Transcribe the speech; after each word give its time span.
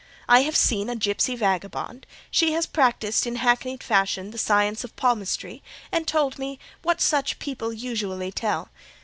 I 0.27 0.39
have 0.41 0.55
seen 0.55 0.89
a 0.89 0.95
gipsy 0.95 1.35
vagabond; 1.35 2.07
she 2.31 2.53
has 2.53 2.65
practised 2.65 3.27
in 3.27 3.35
hackneyed 3.35 3.83
fashion 3.83 4.31
the 4.31 4.39
science 4.39 4.83
of 4.83 4.95
palmistry 4.95 5.61
and 5.91 6.07
told 6.07 6.39
me 6.39 6.57
what 6.81 6.99
such 6.99 7.37
people 7.37 7.71
usually 7.71 8.31
tell. 8.31 8.69